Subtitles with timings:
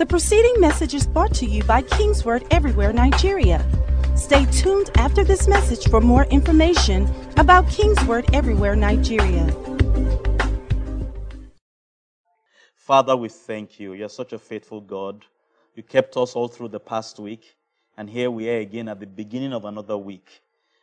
[0.00, 3.62] The preceding message is brought to you by Kingsword Everywhere Nigeria.
[4.16, 9.46] Stay tuned after this message for more information about Kingsword Everywhere Nigeria.
[12.74, 13.92] Father, we thank you.
[13.92, 15.26] You're such a faithful God.
[15.74, 17.54] You kept us all through the past week,
[17.98, 20.40] and here we are again at the beginning of another week.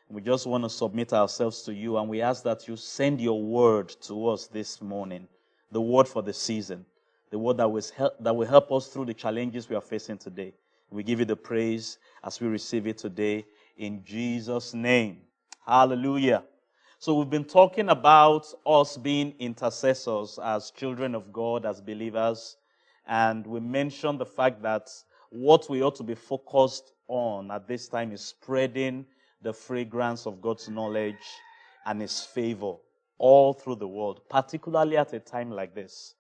[0.10, 3.42] We just want to submit ourselves to you, and we ask that you send your
[3.42, 5.28] word to us this morning,
[5.72, 6.86] the word for the season,
[7.30, 10.18] the word that will help, that will help us through the challenges we are facing
[10.18, 10.54] today.
[10.90, 13.46] We give you the praise as we receive it today
[13.78, 15.18] in Jesus' name.
[15.66, 16.44] Hallelujah.
[17.00, 22.58] So, we've been talking about us being intercessors as children of God, as believers,
[23.06, 24.90] and we mentioned the fact that
[25.30, 29.06] what we ought to be focused on at this time is spreading
[29.42, 31.16] the fragrance of God's knowledge
[31.86, 32.74] and His favor
[33.18, 36.16] all through the world, particularly at a time like this.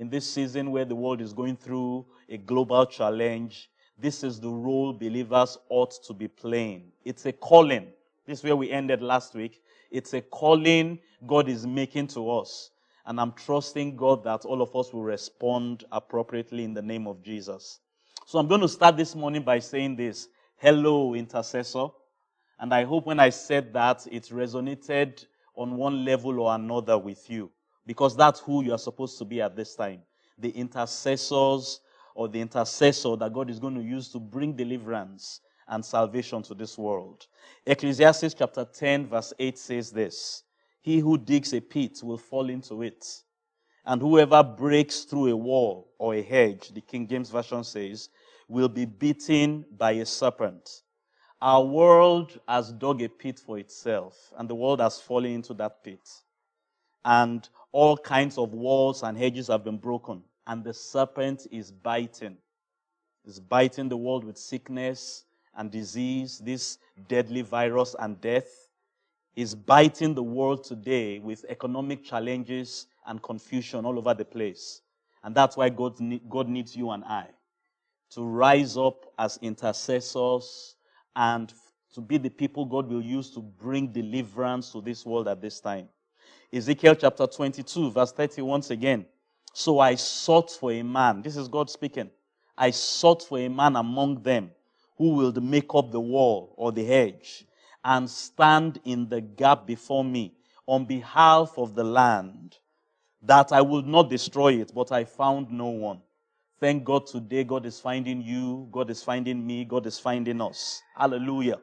[0.00, 4.48] In this season where the world is going through a global challenge, this is the
[4.48, 6.90] role believers ought to be playing.
[7.04, 7.88] It's a calling.
[8.24, 9.62] This is where we ended last week.
[9.90, 12.70] It's a calling God is making to us.
[13.04, 17.22] And I'm trusting God that all of us will respond appropriately in the name of
[17.22, 17.80] Jesus.
[18.24, 21.88] So I'm going to start this morning by saying this Hello, intercessor.
[22.58, 27.28] And I hope when I said that, it resonated on one level or another with
[27.28, 27.50] you.
[27.86, 30.00] Because that's who you are supposed to be at this time.
[30.38, 31.80] The intercessors
[32.14, 36.54] or the intercessor that God is going to use to bring deliverance and salvation to
[36.54, 37.26] this world.
[37.64, 40.42] Ecclesiastes chapter 10, verse 8 says this
[40.82, 43.06] He who digs a pit will fall into it,
[43.86, 48.08] and whoever breaks through a wall or a hedge, the King James Version says,
[48.48, 50.82] will be beaten by a serpent.
[51.40, 55.82] Our world has dug a pit for itself, and the world has fallen into that
[55.82, 56.00] pit.
[57.04, 62.36] And all kinds of walls and hedges have been broken, and the serpent is biting.
[63.24, 65.24] Is biting the world with sickness
[65.56, 66.78] and disease, this
[67.08, 68.48] deadly virus and death.
[69.36, 74.82] Is biting the world today with economic challenges and confusion all over the place.
[75.22, 75.96] And that's why God,
[76.28, 77.28] God needs you and I
[78.10, 80.74] to rise up as intercessors
[81.16, 81.52] and
[81.94, 85.60] to be the people God will use to bring deliverance to this world at this
[85.60, 85.88] time.
[86.52, 89.06] Ezekiel chapter 22, verse 30, once again.
[89.52, 91.22] So I sought for a man.
[91.22, 92.10] This is God speaking.
[92.58, 94.50] I sought for a man among them
[94.96, 97.44] who will make up the wall or the hedge
[97.84, 100.34] and stand in the gap before me
[100.66, 102.56] on behalf of the land,
[103.22, 106.00] that I would not destroy it, but I found no one.
[106.58, 110.82] Thank God today, God is finding you, God is finding me, God is finding us.
[110.96, 111.58] Hallelujah.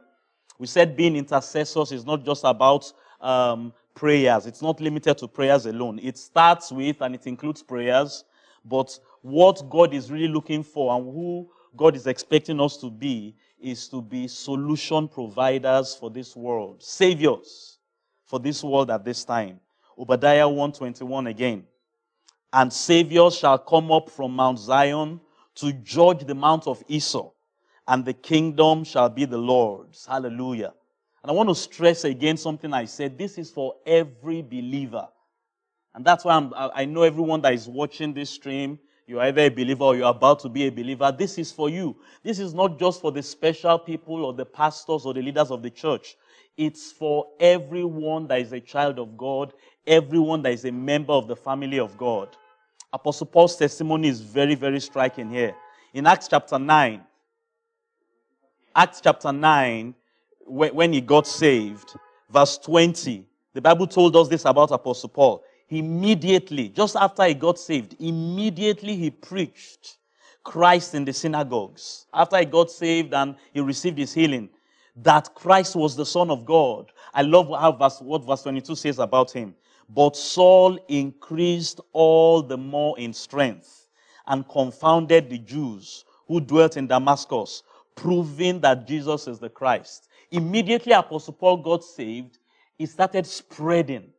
[0.59, 5.66] We said being intercessors is not just about um, prayers, it's not limited to prayers
[5.66, 6.00] alone.
[6.01, 8.23] It starts with and it includes prayers,
[8.66, 13.35] but what God is really looking for and who God is expecting us to be
[13.59, 17.79] is to be solution providers for this world, saviors
[18.25, 19.59] for this world at this time.
[19.97, 21.66] Obadiah 121 again
[22.53, 25.19] and saviors shall come up from Mount Zion
[25.55, 27.31] to judge the mount of Esau,
[27.88, 30.05] and the kingdom shall be the Lord's.
[30.05, 30.73] Hallelujah.
[31.28, 33.18] And I want to stress again something I said.
[33.18, 35.10] This is for every believer.
[35.94, 39.50] And that's why I'm, i know everyone that is watching this stream, you're either a
[39.50, 41.12] believer or you're about to be a believer.
[41.12, 41.98] This is for you.
[42.24, 45.62] This is not just for the special people or the pastors or the leaders of
[45.62, 46.16] the church.
[46.56, 49.52] It's for everyone that is a child of God,
[49.86, 52.38] everyone that is a member of the family of God.
[52.94, 55.54] Apostle Paul's testimony is very, very striking here.
[55.94, 57.02] In Acts chapter 9,
[58.74, 59.94] Acts chapter 9,
[60.47, 61.96] when he got saved,
[62.30, 65.44] verse 20, the Bible told us this about Apostle Paul.
[65.69, 69.97] Immediately, just after he got saved, immediately he preached
[70.44, 72.06] Christ in the synagogues.
[72.13, 74.50] After he got saved and he received his healing,
[74.96, 76.91] that Christ was the Son of God.
[77.14, 79.56] I love how verse, what verse 22 says about him.
[79.90, 83.88] But Saul increased all the more in strength
[84.25, 87.64] and confounded the Jews who dwelt in Damascus,
[87.96, 90.07] proving that Jesus is the Christ.
[90.32, 92.40] Immediately Apostle Paul got saved,
[92.78, 94.12] he started spreading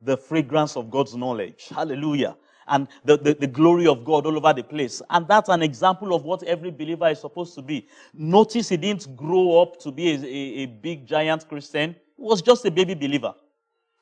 [0.00, 1.68] the fragrance of God's knowledge.
[1.70, 2.36] Hallelujah.
[2.66, 5.02] And the, the, the, glory of God all over the place.
[5.10, 7.88] And that's an example of what every believer is supposed to be.
[8.14, 11.96] Notice he didn't grow up to be a, a, a big giant Christian.
[12.16, 13.34] He was just a baby believer.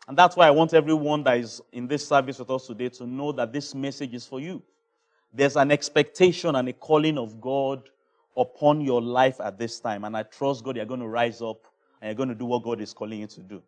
[0.09, 3.07] And that's why I want everyone that is in this service with us today to
[3.07, 4.63] know that this message is for you.
[5.33, 7.89] There's an expectation and a calling of God
[8.37, 10.05] upon your life at this time.
[10.05, 11.67] And I trust God you're going to rise up
[12.01, 13.63] and you're going to do what God is calling you to do.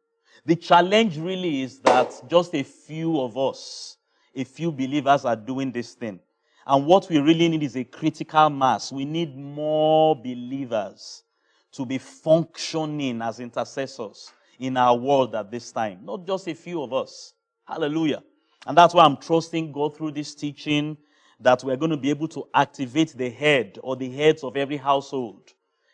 [0.47, 3.97] The challenge really is that just a few of us,
[4.35, 6.21] a few believers are doing this thing.
[6.67, 8.93] And what we really need is a critical mass.
[8.93, 11.25] We need more believers
[11.73, 16.01] to be functioning as intercessors in our world at this time.
[16.05, 17.35] Not just a few of us.
[17.67, 18.23] Hallelujah.
[18.67, 20.97] And that's why I'm trusting God through this teaching
[21.43, 24.77] that we're going to be able to activate the head or the heads of every
[24.77, 25.53] household,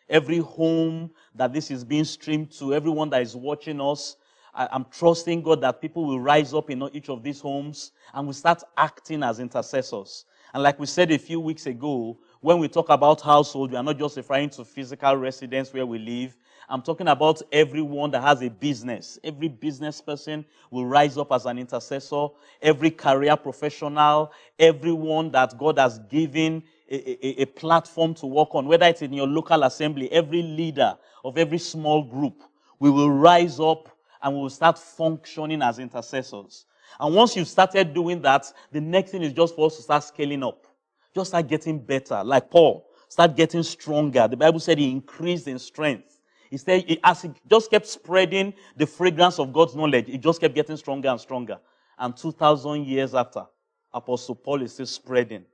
[0.09, 4.15] every home that this is being streamed to, everyone that is watching us.
[4.53, 8.33] I'm trusting God that people will rise up in each of these homes and will
[8.33, 10.25] start acting as intercessors.
[10.53, 13.83] And like we said a few weeks ago, when we talk about household, we are
[13.83, 16.35] not just referring to physical residence where we live.
[16.69, 19.17] I'm talking about everyone that has a business.
[19.23, 22.27] Every business person will rise up as an intercessor.
[22.61, 28.67] Every career professional, everyone that God has given a, a, a, platform to work on,
[28.67, 32.43] whether it's in your local assembly, every leader of every small group,
[32.79, 33.89] we will rise up
[34.21, 36.65] and we will start functioning as intercessors.
[36.99, 40.03] And once you've started doing that, the next thing is just for us to start
[40.03, 40.67] scaling up.
[41.15, 42.23] Just start getting better.
[42.23, 44.27] Like Paul, start getting stronger.
[44.27, 46.08] The Bible said he increased in strength.
[46.49, 50.55] He said, as he just kept spreading the fragrance of God's knowledge, it just kept
[50.55, 51.59] getting stronger and stronger.
[51.97, 53.45] And 2,000 years after,
[53.93, 55.45] Apostle Paul is still spreading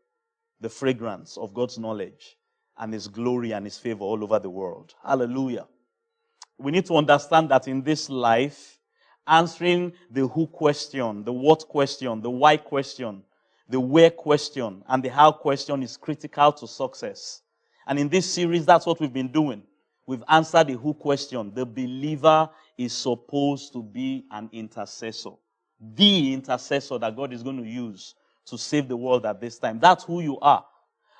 [0.62, 2.38] the fragrance of God's knowledge
[2.78, 4.94] and his glory and his favor all over the world.
[5.04, 5.68] Hallelujah.
[6.58, 8.80] We need to understand that in this life,
[9.28, 13.24] answering the who question, the what question, the why question,
[13.68, 17.42] the where question, and the how question is critical to success.
[17.88, 19.64] And in this series, that's what we've been doing.
[20.08, 21.52] We've answered the who question.
[21.54, 25.32] The believer is supposed to be an intercessor.
[25.96, 28.16] The intercessor that God is going to use
[28.46, 29.80] to save the world at this time.
[29.80, 30.66] That's who you are.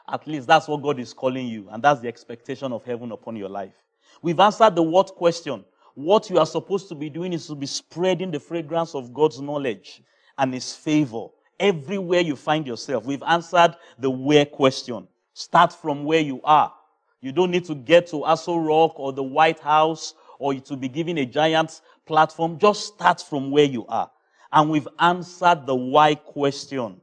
[0.08, 1.68] At least that's what God is calling you.
[1.72, 3.74] And that's the expectation of heaven upon your life.
[4.22, 5.66] We've answered the what question.
[5.96, 9.42] What you are supposed to be doing is to be spreading the fragrance of God's
[9.42, 10.04] knowledge
[10.38, 11.28] and His favor
[11.60, 13.06] everywhere you find yourself.
[13.06, 15.08] We've answered the where question.
[15.34, 16.74] Start from where you are.
[17.22, 20.88] You don't need to get to Aso Rock or the White House or to be
[20.88, 22.60] given a giant platform.
[22.60, 24.12] Just start from where you are.
[24.52, 27.02] And we've answered the why question.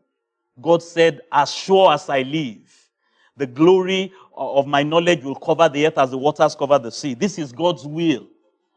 [0.61, 2.91] God said, as sure as I live,
[3.37, 7.15] the glory of my knowledge will cover the earth as the waters cover the sea.
[7.15, 8.29] This is God's will.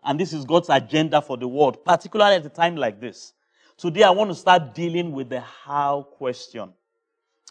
[0.03, 3.33] And this is God's agenda for the world, particularly at a time like this.
[3.77, 6.71] Today, I want to start dealing with the how question.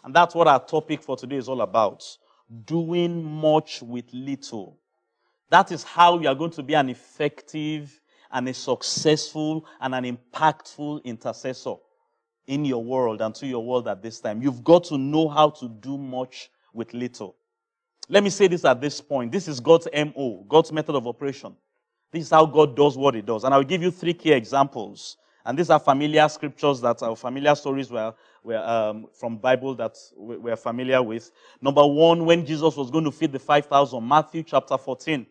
[0.03, 2.05] And that's what our topic for today is all about.
[2.65, 4.79] Doing much with little.
[5.49, 8.01] That is how you are going to be an effective
[8.31, 11.75] and a successful and an impactful intercessor
[12.47, 14.41] in your world and to your world at this time.
[14.41, 17.35] You've got to know how to do much with little.
[18.09, 19.31] Let me say this at this point.
[19.31, 21.55] This is God's MO, God's method of operation.
[22.11, 23.43] This is how God does what He does.
[23.43, 27.53] And I'll give you three key examples and these are familiar scriptures that are familiar
[27.53, 28.13] stories were,
[28.43, 31.31] were um, from Bible that we're familiar with.
[31.61, 35.25] Number one, when Jesus was going to feed the 5,000, Matthew chapter 14.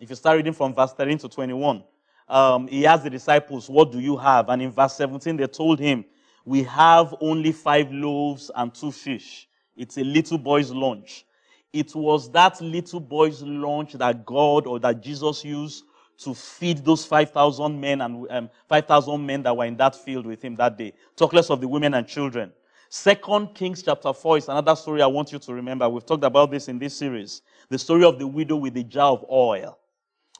[0.00, 1.84] If you start reading from verse 13 to 21,
[2.28, 4.48] um, he asked the disciples, what do you have?
[4.48, 6.04] And in verse 17, they told him,
[6.44, 9.48] we have only five loaves and two fish.
[9.76, 11.26] It's a little boy's lunch.
[11.72, 15.84] It was that little boy's lunch that God or that Jesus used
[16.20, 20.42] to feed those 5,000 men and um, 5,000 men that were in that field with
[20.42, 20.92] him that day.
[21.16, 22.52] Talk less of the women and children.
[22.90, 25.88] Second Kings chapter 4 is another story I want you to remember.
[25.88, 27.42] We've talked about this in this series.
[27.68, 29.78] The story of the widow with the jar of oil.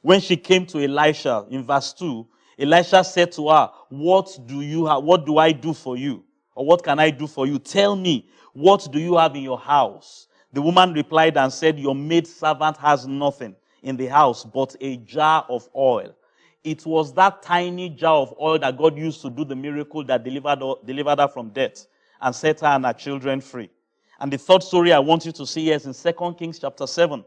[0.01, 2.27] When she came to Elisha in verse 2,
[2.59, 5.03] Elisha said to her, What do you have?
[5.03, 6.23] What do I do for you?
[6.53, 7.57] Or what can I do for you?
[7.57, 10.27] Tell me, what do you have in your house?
[10.53, 14.97] The woman replied and said, Your maid servant has nothing in the house but a
[14.97, 16.15] jar of oil.
[16.63, 20.23] It was that tiny jar of oil that God used to do the miracle that
[20.23, 21.87] delivered, delivered her from death
[22.21, 23.69] and set her and her children free.
[24.19, 27.25] And the third story I want you to see is in 2 Kings chapter 7,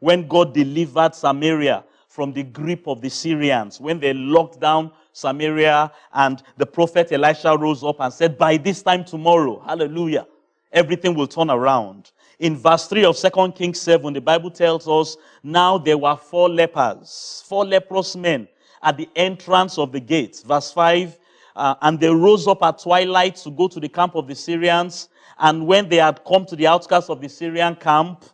[0.00, 5.90] when God delivered Samaria from the grip of the Syrians, when they locked down Samaria
[6.12, 10.26] and the prophet Elisha rose up and said, by this time tomorrow, hallelujah,
[10.72, 12.12] everything will turn around.
[12.38, 16.48] In verse 3 of 2 Kings 7, the Bible tells us, now there were four
[16.48, 18.46] lepers, four leprous men
[18.82, 20.42] at the entrance of the gate.
[20.46, 21.18] Verse 5,
[21.56, 25.08] uh, and they rose up at twilight to go to the camp of the Syrians.
[25.38, 28.24] And when they had come to the outskirts of the Syrian camp,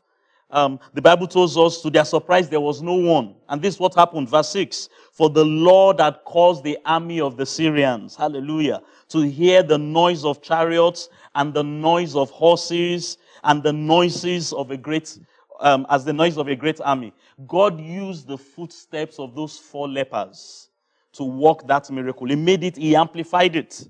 [0.51, 3.35] um, the Bible tells us, to their surprise, there was no one.
[3.49, 4.29] And this is what happened.
[4.29, 9.63] Verse 6 For the Lord had caused the army of the Syrians, hallelujah, to hear
[9.63, 15.17] the noise of chariots and the noise of horses and the noises of a great,
[15.61, 17.13] um, as the noise of a great army.
[17.47, 20.69] God used the footsteps of those four lepers
[21.13, 22.27] to work that miracle.
[22.27, 23.87] He made it, he amplified it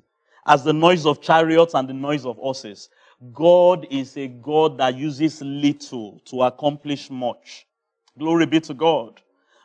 [0.46, 2.90] as the noise of chariots and the noise of horses.
[3.32, 7.66] God is a God that uses little to accomplish much.
[8.18, 9.20] Glory be to God.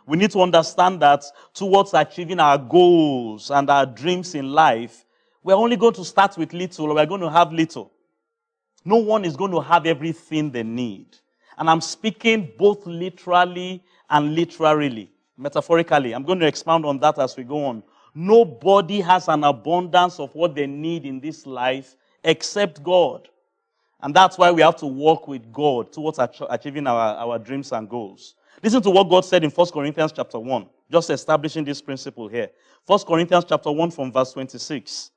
[0.05, 5.05] We need to understand that towards achieving our goals and our dreams in life,
[5.43, 7.91] we're only going to start with little or we're going to have little.
[8.89, 11.15] No one is going to have everything they need.
[11.60, 16.15] And I'm speaking both literally and literally, metaphorically.
[16.15, 17.84] I'm going to expound on that as we go on.
[18.15, 23.29] Nobody has an abundance of what they need in this life except God.
[24.01, 26.17] And that's why we have to work with God towards
[26.50, 28.34] achieving our, our dreams and goals.
[28.63, 32.50] Listen to what God said in 1 Corinthians chapter 1, just establishing this principle here.
[32.88, 35.12] 1 Corinthians chapter 1 from verse 26.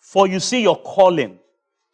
[0.00, 1.38] For you see your calling.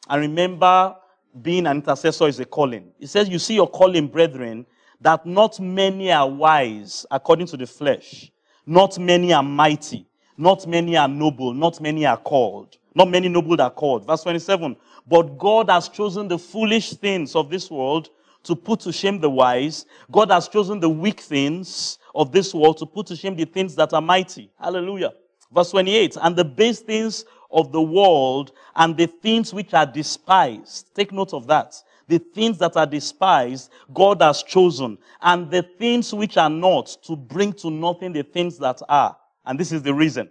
[0.09, 0.97] And remember,
[1.43, 2.93] being an intercessor is a calling.
[2.99, 4.67] It says, You see your calling, brethren,
[5.01, 8.31] that not many are wise according to the flesh,
[8.65, 12.77] not many are mighty, not many are noble, not many are called.
[12.95, 14.07] Not many noble are called.
[14.07, 14.75] Verse 27.
[15.07, 18.09] But God has chosen the foolish things of this world
[18.45, 19.85] to put to shame the wise.
[20.11, 23.75] God has chosen the weak things of this world to put to shame the things
[23.75, 24.51] that are mighty.
[24.59, 25.13] Hallelujah.
[25.53, 26.17] Verse 28.
[26.23, 30.95] And the base things of the world and the things which are despised.
[30.95, 31.75] Take note of that.
[32.09, 34.99] The things that are despised, God has chosen.
[35.21, 39.17] And the things which are not, to bring to nothing the things that are.
[39.45, 40.31] And this is the reason.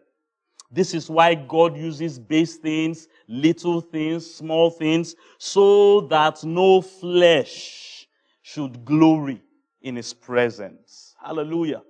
[0.71, 8.07] This is why God uses base things, little things, small things, so that no flesh
[8.41, 9.41] should glory
[9.81, 11.15] in his presence.
[11.23, 11.81] Hallelujah.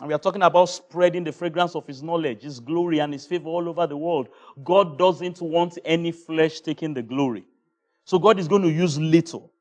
[0.00, 3.26] And we are talking about spreading the fragrance of his knowledge, his glory, and his
[3.26, 4.28] favor all over the world.
[4.64, 7.44] God doesn't want any flesh taking the glory.
[8.04, 9.52] So God is going to use little.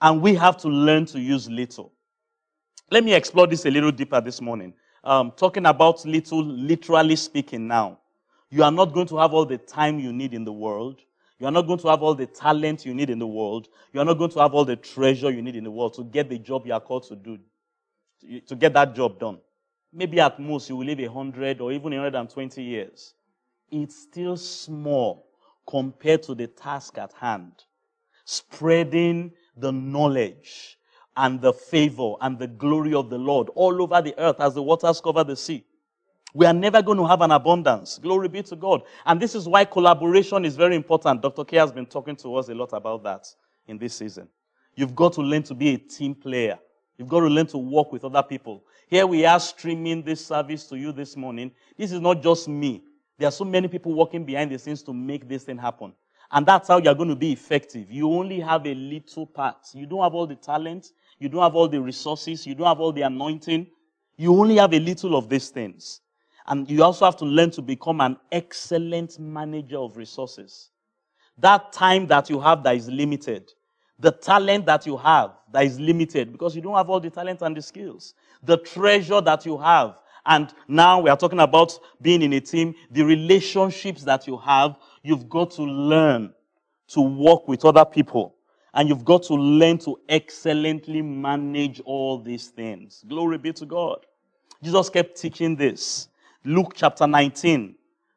[0.00, 1.92] And we have to learn to use little.
[2.90, 4.74] Let me explore this a little deeper this morning.
[5.02, 7.98] Um, talking about little, literally speaking now.
[8.50, 11.00] You are not going to have all the time you need in the world.
[11.40, 13.68] You are not going to have all the talent you need in the world.
[13.92, 16.04] You are not going to have all the treasure you need in the world to
[16.04, 17.38] get the job you are called to do,
[18.46, 19.38] to get that job done.
[19.94, 23.14] Maybe at most you will live 100 or even 120 years.
[23.70, 25.26] It's still small
[25.68, 27.52] compared to the task at hand.
[28.24, 30.78] Spreading the knowledge
[31.16, 34.62] and the favor and the glory of the Lord all over the earth as the
[34.62, 35.64] waters cover the sea
[36.34, 37.98] we are never going to have an abundance.
[38.02, 38.82] Glory be to God.
[39.06, 41.22] And this is why collaboration is very important.
[41.22, 41.44] Dr.
[41.44, 43.26] K has been talking to us a lot about that
[43.68, 44.28] in this season.
[44.74, 46.58] You've got to learn to be a team player.
[46.98, 48.64] You've got to learn to work with other people.
[48.94, 51.50] Here we are streaming this service to you this morning.
[51.76, 52.84] This is not just me.
[53.18, 55.92] There are so many people working behind the scenes to make this thing happen.
[56.30, 57.90] And that's how you're going to be effective.
[57.90, 59.56] You only have a little part.
[59.72, 60.92] You don't have all the talent.
[61.18, 62.46] You don't have all the resources.
[62.46, 63.66] You don't have all the anointing.
[64.16, 66.00] You only have a little of these things.
[66.46, 70.70] And you also have to learn to become an excellent manager of resources.
[71.38, 73.50] That time that you have that is limited,
[73.98, 77.42] the talent that you have that is limited because you don't have all the talent
[77.42, 79.96] and the skills, the treasure that you have.
[80.26, 84.76] And now we are talking about being in a team, the relationships that you have,
[85.02, 86.32] you've got to learn
[86.88, 88.34] to work with other people.
[88.72, 93.04] And you've got to learn to excellently manage all these things.
[93.06, 94.06] Glory be to God.
[94.62, 96.08] Jesus kept teaching this.
[96.44, 97.74] Luke chapter 19,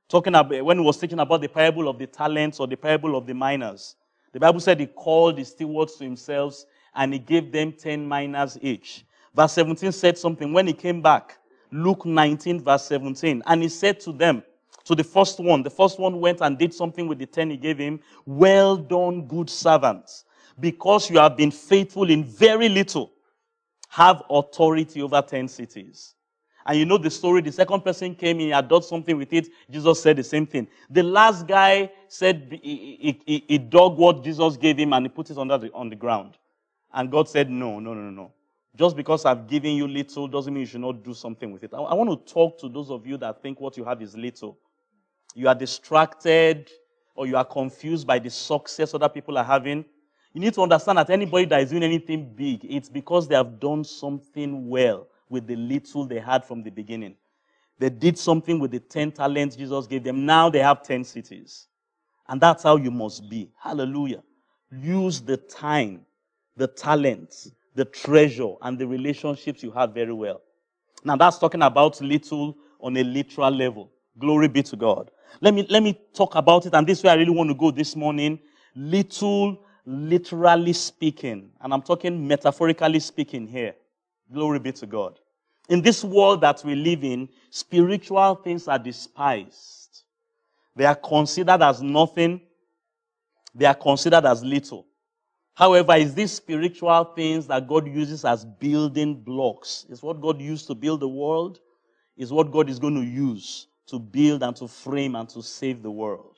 [0.09, 3.15] talking about when he was teaching about the parable of the talents or the parable
[3.15, 3.95] of the minas.
[4.31, 6.63] The Bible said he called the stewards to himself
[6.95, 9.05] and he gave them 10 minas each.
[9.35, 11.37] Verse 17 said something when he came back.
[11.71, 13.43] Luke 19, verse 17.
[13.45, 14.43] And he said to them,
[14.85, 17.57] to the first one, the first one went and did something with the 10 he
[17.57, 17.99] gave him.
[18.25, 20.23] Well done, good servants.
[20.59, 23.11] Because you have been faithful in very little,
[23.89, 26.15] have authority over 10 cities.
[26.65, 27.41] And you know the story.
[27.41, 29.47] The second person came in, had done something with it.
[29.69, 30.67] Jesus said the same thing.
[30.89, 35.29] The last guy said he, he, he dug what Jesus gave him and he put
[35.29, 36.37] it under the, on the ground.
[36.93, 38.31] And God said, no, no, no, no.
[38.77, 41.73] Just because I've given you little doesn't mean you should not do something with it.
[41.73, 44.15] I, I want to talk to those of you that think what you have is
[44.15, 44.59] little.
[45.33, 46.69] You are distracted
[47.15, 49.83] or you are confused by the success other people are having.
[50.31, 53.59] You need to understand that anybody that is doing anything big, it's because they have
[53.59, 57.15] done something well with the little they had from the beginning.
[57.79, 60.25] They did something with the 10 talents Jesus gave them.
[60.25, 61.67] Now they have 10 cities.
[62.27, 63.49] And that's how you must be.
[63.59, 64.21] Hallelujah.
[64.71, 66.01] Use the time,
[66.55, 70.41] the talents, the treasure, and the relationships you have very well.
[71.05, 73.91] Now that's talking about little on a literal level.
[74.19, 75.11] Glory be to God.
[75.41, 76.73] Let me, let me talk about it.
[76.75, 78.39] And this way I really want to go this morning.
[78.75, 81.51] Little, literally speaking.
[81.61, 83.75] And I'm talking metaphorically speaking here.
[84.33, 85.19] Glory be to God.
[85.69, 90.03] In this world that we live in, spiritual things are despised.
[90.75, 92.41] They are considered as nothing.
[93.55, 94.86] they are considered as little.
[95.57, 99.87] However, it's these spiritual things that God uses as building blocks.
[99.89, 101.61] It's what God used to build the world,
[102.15, 105.81] is what God is going to use to build and to frame and to save
[105.81, 106.37] the world.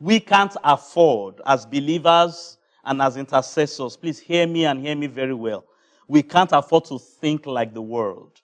[0.00, 5.34] We can't afford, as believers and as intercessors, please hear me and hear me very
[5.34, 5.64] well.
[6.08, 8.40] We can't afford to think like the world.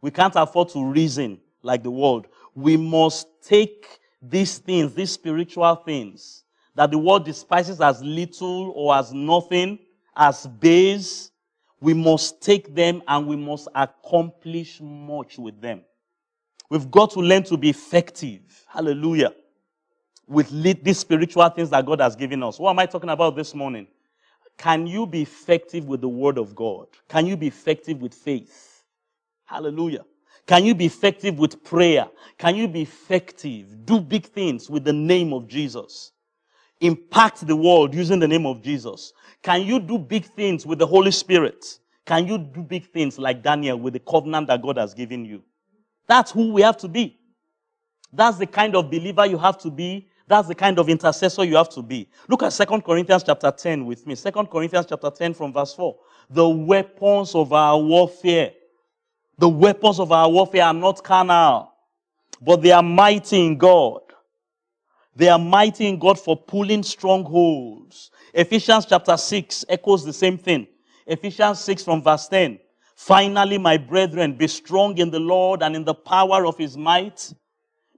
[0.00, 2.26] We can't afford to reason like the world.
[2.56, 6.42] We must take these things, these spiritual things,
[6.74, 9.78] that the world despises as little or as nothing,
[10.16, 11.30] as base,
[11.80, 15.82] we must take them and we must accomplish much with them.
[16.68, 18.64] We've got to learn to be effective.
[18.68, 19.32] Hallelujah.
[20.28, 20.50] With
[20.84, 22.58] these spiritual things that God has given us.
[22.58, 23.88] What am I talking about this morning?
[24.56, 26.86] Can you be effective with the Word of God?
[27.08, 28.84] Can you be effective with faith?
[29.46, 30.04] Hallelujah.
[30.46, 32.08] Can you be effective with prayer?
[32.38, 33.84] Can you be effective?
[33.84, 36.12] Do big things with the name of Jesus.
[36.80, 39.12] Impact the world using the name of Jesus.
[39.42, 41.78] Can you do big things with the Holy Spirit?
[42.06, 45.42] Can you do big things like Daniel with the covenant that God has given you?
[46.06, 47.18] That's who we have to be.
[48.12, 50.08] That's the kind of believer you have to be.
[50.26, 52.08] That's the kind of intercessor you have to be.
[52.28, 54.16] Look at 2 Corinthians chapter 10 with me.
[54.16, 55.96] 2 Corinthians chapter 10 from verse 4.
[56.30, 58.52] The weapons of our warfare
[59.40, 61.72] the weapons of our warfare are not carnal,
[62.42, 64.02] but they are mighty in God.
[65.16, 68.10] They are mighty in God for pulling strongholds.
[68.32, 70.66] Ephesians chapter 6 echoes the same thing.
[71.06, 72.58] Ephesians 6 from verse 10.
[72.94, 77.32] Finally, my brethren, be strong in the Lord and in the power of his might.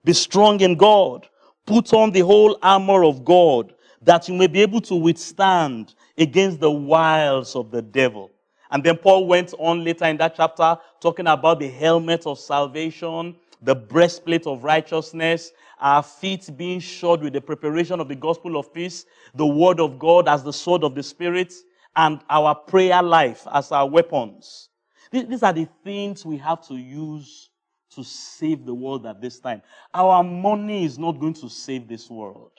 [0.05, 1.29] Be strong in God.
[1.67, 6.61] Put on the whole armor of God that you may be able to withstand against
[6.61, 8.31] the wiles of the devil.
[8.71, 13.37] And then Paul went on later in that chapter talking about the helmet of salvation,
[13.63, 18.73] the breastplate of righteousness, our feet being shod with the preparation of the gospel of
[18.75, 21.53] peace, the word of God as the sword of the spirit,
[21.97, 24.69] and our prayer life as our weapons.
[25.11, 27.51] These are the things we have to use
[27.95, 29.63] to save the world at this time.
[29.93, 32.53] Our money is not going to save this world.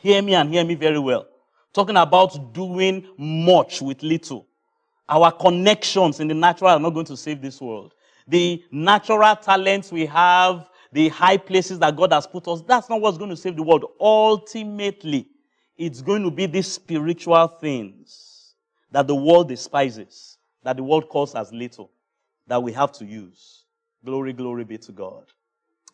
[0.00, 1.26] Hear me and hear me very well.
[1.72, 4.46] Talking about doing much with little.
[5.08, 7.94] Our connections in the natural are not going to save this world.
[8.28, 13.00] The natural talents we have, the high places that God has put us, that's not
[13.00, 13.86] what's going to save the world.
[13.98, 15.28] Ultimately,
[15.76, 18.54] it's going to be these spiritual things
[18.90, 21.90] that the world despises, that the world calls as little,
[22.46, 23.64] that we have to use.
[24.04, 25.24] Glory, glory be to God.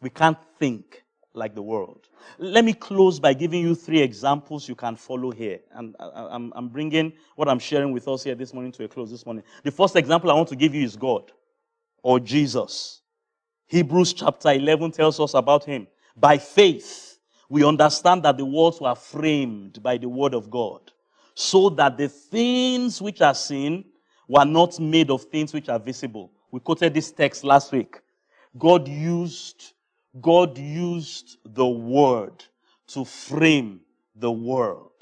[0.01, 2.09] We can't think like the world.
[2.39, 5.61] Let me close by giving you three examples you can follow here.
[5.73, 9.11] And I'm, I'm bringing what I'm sharing with us here this morning to a close
[9.11, 9.43] this morning.
[9.63, 11.33] The first example I want to give you is God
[12.05, 13.01] or Jesus.
[13.67, 15.89] Hebrews chapter 11 tells us about him.
[16.15, 20.93] By faith, we understand that the worlds were framed by the word of God,
[21.35, 23.87] so that the things which are seen
[24.29, 26.31] were not made of things which are visible.
[26.53, 27.99] We quoted this text last week.
[28.57, 29.73] God used
[30.21, 32.45] God used the word
[32.89, 33.81] to frame
[34.15, 34.93] the world.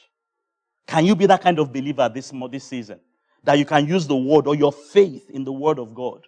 [0.86, 2.98] Can you be that kind of believer this, this season?
[3.44, 6.26] That you can use the word or your faith in the word of God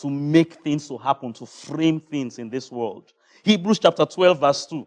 [0.00, 3.12] to make things to happen, to frame things in this world.
[3.42, 4.86] Hebrews chapter 12, verse 2.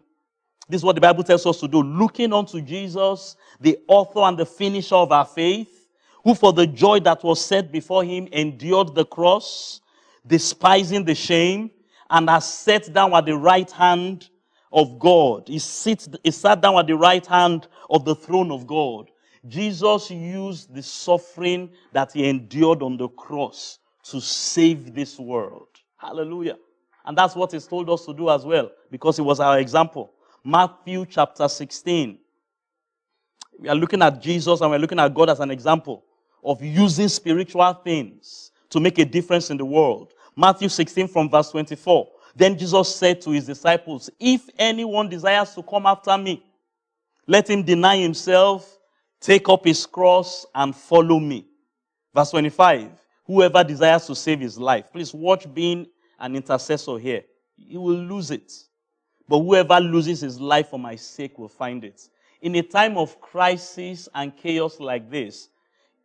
[0.68, 1.82] This is what the Bible tells us to do.
[1.82, 5.88] Looking unto Jesus, the author and the finisher of our faith,
[6.24, 9.80] who for the joy that was set before him endured the cross,
[10.26, 11.70] despising the shame,
[12.10, 14.28] and has sat down at the right hand
[14.72, 15.48] of God.
[15.48, 19.10] He, sits, he sat down at the right hand of the throne of God.
[19.46, 23.78] Jesus used the suffering that he endured on the cross
[24.10, 25.68] to save this world.
[25.96, 26.56] Hallelujah.
[27.04, 30.12] And that's what he's told us to do as well, because he was our example.
[30.44, 32.18] Matthew chapter 16.
[33.58, 36.04] We are looking at Jesus and we're looking at God as an example
[36.44, 40.12] of using spiritual things to make a difference in the world.
[40.36, 42.08] Matthew 16 from verse 24.
[42.36, 46.42] Then Jesus said to his disciples, If anyone desires to come after me,
[47.26, 48.78] let him deny himself,
[49.20, 51.46] take up his cross, and follow me.
[52.14, 52.90] Verse 25.
[53.28, 55.86] Whoever desires to save his life, please watch being
[56.18, 57.22] an intercessor here.
[57.56, 58.50] He will lose it.
[59.28, 62.08] But whoever loses his life for my sake will find it.
[62.40, 65.50] In a time of crisis and chaos like this,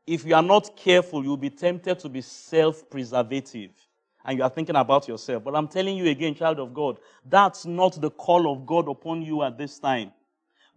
[0.05, 3.71] if you are not careful, you'll be tempted to be self preservative
[4.25, 5.45] and you are thinking about yourself.
[5.45, 9.21] But I'm telling you again, child of God, that's not the call of God upon
[9.21, 10.11] you at this time.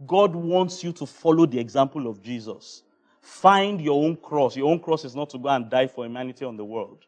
[0.06, 2.82] God wants you to follow the example of Jesus.
[3.26, 4.56] Find your own cross.
[4.56, 7.06] Your own cross is not to go and die for humanity on the world.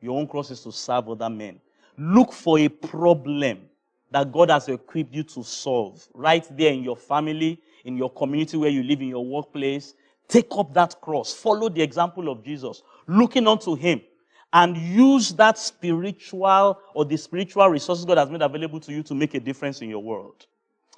[0.00, 1.60] Your own cross is to serve other men.
[1.96, 3.60] Look for a problem
[4.10, 8.56] that God has equipped you to solve right there in your family, in your community
[8.56, 9.94] where you live, in your workplace.
[10.26, 11.32] Take up that cross.
[11.32, 14.00] Follow the example of Jesus, looking unto him,
[14.52, 19.14] and use that spiritual or the spiritual resources God has made available to you to
[19.14, 20.46] make a difference in your world.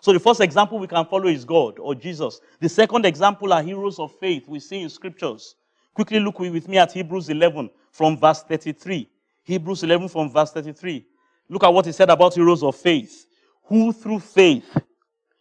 [0.02, 2.40] So the first example we can follow is God or Jesus.
[2.58, 5.54] The second example are heroes of faith we see in scriptures.
[5.94, 9.08] Quickly look with me at Hebrews 11 from verse 33.
[9.44, 11.06] Hebrews 11 from verse 33.
[11.48, 13.26] Look at what he said about heroes of faith,
[13.66, 14.76] who through faith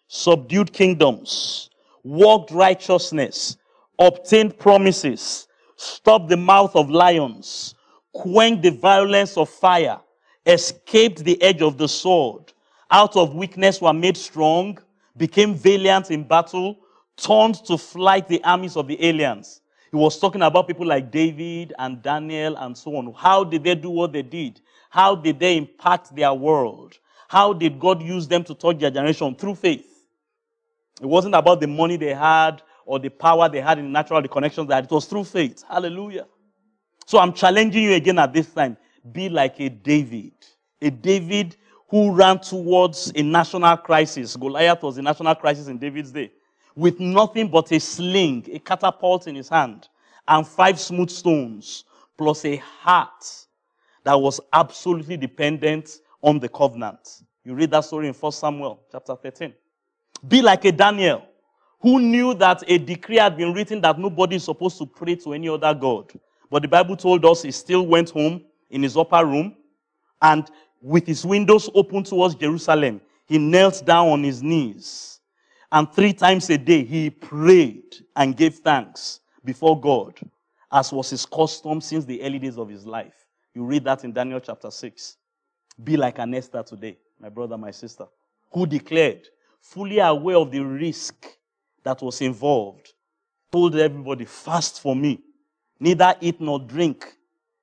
[0.08, 1.72] subdued kingdoms,
[2.04, 3.58] walked righteousness,
[3.98, 7.74] obtained promises, stopped the mouth of lions,
[8.14, 10.00] quenched the violence of fire,
[10.46, 12.54] escaped the edge of the sword,
[12.92, 14.78] out of weakness were made strong,
[15.18, 16.78] became valiant in battle,
[17.16, 19.62] turned to flight the armies of the aliens.
[19.92, 23.14] He was talking about people like David and Daniel and so on.
[23.14, 24.62] How did they do what they did?
[24.90, 26.98] How did they impact their world?
[27.28, 29.36] How did God use them to touch their generation?
[29.36, 29.88] Through faith.
[31.02, 34.28] It wasn't about the money they had or the power they had in natural, the
[34.28, 34.86] connections had.
[34.86, 35.64] It was through faith.
[35.68, 36.28] Hallelujah.
[37.06, 38.78] So I'm challenging you again at this time.
[39.12, 40.34] Be like a David.
[40.82, 41.56] A David
[41.92, 44.38] who ran towards a national crisis.
[44.38, 46.32] Goliath was a national crisis in David's day.
[46.74, 49.90] With nothing but a sling, a catapult in his hand,
[50.26, 51.84] and five smooth stones,
[52.18, 53.46] plus a heart
[54.06, 57.24] that was absolutely dependent on the covenant.
[57.44, 59.54] You read that story in 1 Samuel chapter 13.
[60.26, 61.26] Be like a Daniel
[61.82, 65.34] who knew that a decree had been written that nobody is supposed to pray to
[65.34, 66.10] any other God.
[66.50, 69.58] But the Bible told us he still went home in his upper room
[70.22, 70.50] and
[70.82, 75.20] with his windows open towards Jerusalem, he knelt down on his knees.
[75.72, 80.20] And three times a day he prayed and gave thanks before God,
[80.72, 83.26] as was his custom since the early days of his life.
[83.54, 85.18] You read that in Daniel chapter 6.
[85.84, 88.06] Be like an Esther today, my brother, my sister,
[88.52, 89.28] who declared,
[89.62, 91.26] fully aware of the risk
[91.84, 92.94] that was involved,
[93.52, 95.22] told everybody, fast for me,
[95.80, 97.16] neither eat nor drink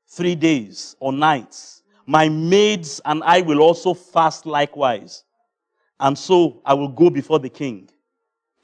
[0.06, 1.82] three days or nights.
[2.08, 5.24] My maids and I will also fast likewise.
[6.00, 7.90] And so I will go before the king,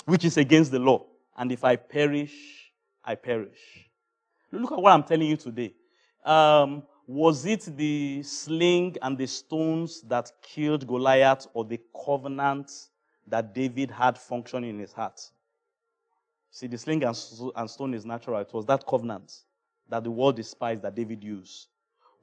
[0.06, 1.04] which is against the law.
[1.36, 2.72] And if I perish,
[3.04, 3.58] I perish.
[4.50, 5.74] Look at what I'm telling you today.
[6.24, 12.72] Um, was it the sling and the stones that killed Goliath or the covenant
[13.26, 15.20] that David had functioning in his heart?
[16.50, 18.40] See, the sling and stone is natural.
[18.40, 19.30] It was that covenant
[19.90, 21.66] that the world despised that David used.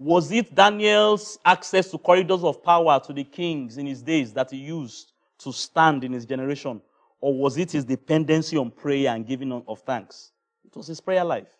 [0.03, 4.49] Was it Daniel's access to corridors of power to the kings in his days that
[4.49, 6.81] he used to stand in his generation?
[7.19, 10.31] Or was it his dependency on prayer and giving of thanks?
[10.65, 11.55] It was his prayer life.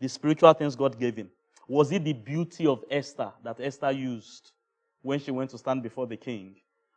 [0.00, 1.30] The spiritual things God gave him.
[1.66, 4.52] Was it the beauty of Esther that Esther used
[5.00, 6.56] when she went to stand before the king?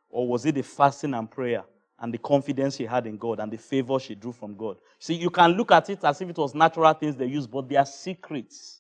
[0.10, 1.64] Or was it the fasting and prayer
[2.00, 4.76] and the confidence she had in God and the favor she drew from God?
[5.00, 7.70] See, you can look at it as if it was natural things they used, but
[7.70, 8.79] they are secrets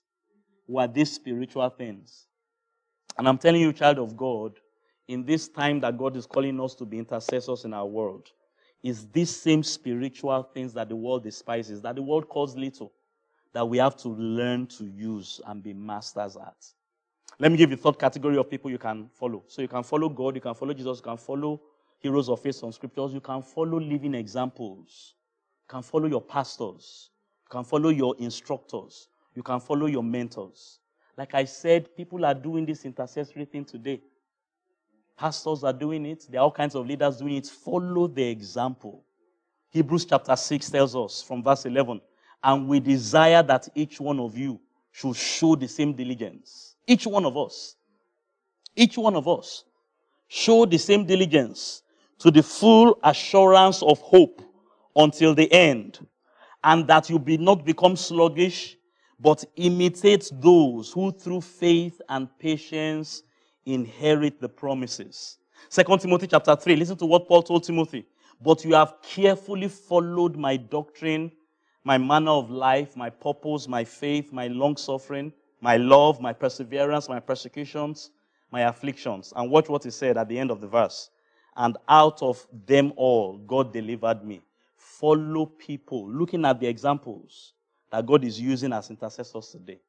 [0.69, 2.27] were these spiritual things.
[3.17, 4.53] And I'm telling you, child of God,
[5.07, 8.29] in this time that God is calling us to be intercessors in our world,
[8.83, 12.93] is these same spiritual things that the world despises, that the world calls little
[13.51, 16.65] that we have to learn to use and be masters at.
[17.39, 19.43] Let me give you third category of people you can follow.
[19.47, 21.59] So you can follow God, you can follow Jesus, you can follow
[21.99, 25.15] heroes of faith on scriptures, you can follow living examples,
[25.63, 27.09] you can follow your pastors,
[27.43, 29.07] you can follow your instructors,
[29.39, 30.79] you can follow your mentors.
[31.15, 34.01] Like I said, people are doing this intercessory thing today.
[35.15, 36.27] Pastors are doing it.
[36.29, 37.47] There are all kinds of leaders doing it.
[37.47, 39.01] Follow the example.
[39.69, 42.01] Hebrews chapter 6 tells us from verse 11
[42.43, 44.59] and we desire that each one of you
[44.91, 46.75] should show the same diligence.
[46.85, 47.77] Each one of us.
[48.75, 49.63] Each one of us.
[50.27, 51.83] Show the same diligence
[52.17, 54.41] to the full assurance of hope
[54.97, 56.05] until the end.
[56.61, 58.75] And that you be not become sluggish,
[59.19, 63.23] but imitate those who through faith and patience
[63.65, 65.37] inherit the promises.
[65.67, 66.75] Second Timothy chapter 3.
[66.77, 68.05] Listen to what Paul told Timothy.
[68.41, 71.31] But you have carefully followed my doctrine
[71.83, 77.09] my manner of life, my purpose, my faith, my long suffering, my love, my perseverance,
[77.09, 78.11] my persecutions,
[78.51, 79.33] my afflictions.
[79.35, 81.09] And watch what he said at the end of the verse.
[81.55, 84.41] And out of them all, God delivered me.
[84.75, 87.53] Follow people, looking at the examples
[87.91, 89.79] that God is using as intercessors today.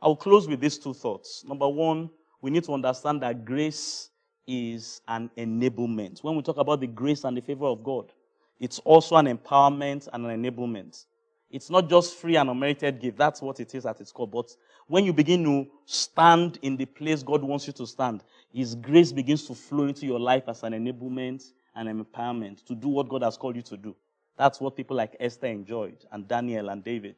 [0.00, 1.44] I will close with these two thoughts.
[1.46, 4.10] Number one, we need to understand that grace
[4.46, 6.24] is an enablement.
[6.24, 8.12] When we talk about the grace and the favor of God,
[8.58, 11.04] it's also an empowerment and an enablement.
[11.50, 13.18] It's not just free and unmerited gift.
[13.18, 14.28] That's what it is at its core.
[14.28, 14.54] But
[14.86, 19.12] when you begin to stand in the place God wants you to stand, His grace
[19.12, 21.42] begins to flow into your life as an enablement
[21.74, 23.96] and an empowerment to do what God has called you to do.
[24.40, 27.16] That's what people like Esther enjoyed, and Daniel and David.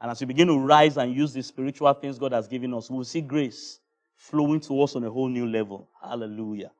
[0.00, 2.88] And as we begin to rise and use the spiritual things God has given us,
[2.88, 3.80] we'll see grace
[4.16, 5.86] flowing to us on a whole new level.
[6.02, 6.70] Hallelujah.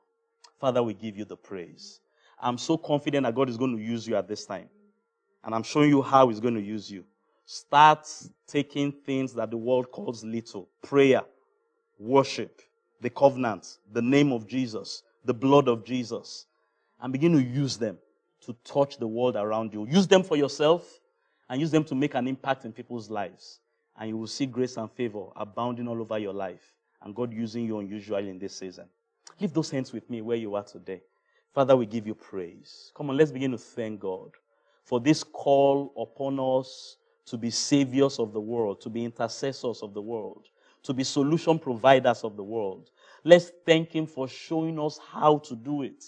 [0.58, 2.00] Father, we give you the praise.
[2.40, 4.70] I'm so confident that God is going to use you at this time.
[5.44, 7.04] And I'm showing you how He's going to use you.
[7.44, 8.08] Start
[8.46, 11.20] taking things that the world calls little prayer,
[11.98, 12.62] worship,
[13.02, 16.46] the covenant, the name of Jesus, the blood of Jesus,
[17.02, 17.98] and begin to use them
[18.46, 19.86] to touch the world around you.
[19.86, 21.00] Use them for yourself
[21.48, 23.60] and use them to make an impact in people's lives.
[23.98, 27.64] And you will see grace and favor abounding all over your life and God using
[27.64, 28.86] you unusually in this season.
[29.40, 31.02] Leave those hands with me where you are today.
[31.54, 32.92] Father, we give you praise.
[32.94, 34.30] Come on, let's begin to thank God
[34.84, 36.96] for this call upon us
[37.26, 40.46] to be saviors of the world, to be intercessors of the world,
[40.82, 42.90] to be solution providers of the world.
[43.22, 46.04] Let's thank Him for showing us how to do it,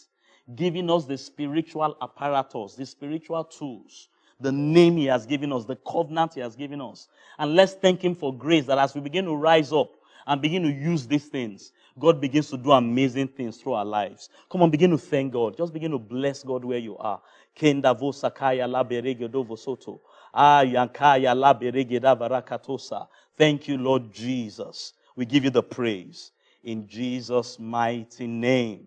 [0.54, 4.08] giving us the spiritual apparatus, the spiritual tools,
[4.40, 7.08] the name He has given us, the covenant He has given us.
[7.38, 9.92] And let's thank Him for grace that as we begin to rise up
[10.26, 14.30] and begin to use these things, God begins to do amazing things through our lives.
[14.50, 15.56] Come on, begin to thank God.
[15.56, 17.20] Just begin to bless God where you are.
[17.56, 20.00] Kenda vosakaya laberegedovo soto.
[20.32, 23.08] Ah, yankaya laberegedavarakatosa.
[23.36, 24.94] Thank you, Lord Jesus.
[25.16, 26.32] We give you the praise.
[26.62, 28.86] In Jesus' mighty name.